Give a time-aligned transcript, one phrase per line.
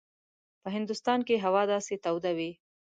[0.61, 2.51] په هندوستان کې هوا داسې توده وي.